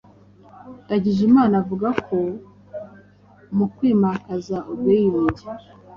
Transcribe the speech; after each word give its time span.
Ndagijimana 0.85 1.53
avuga 1.61 1.87
ko 2.05 2.19
mu 3.55 3.65
kwimakaza 3.75 4.57
ubwiyunge, 4.71 5.43